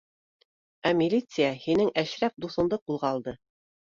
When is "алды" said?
3.19-3.35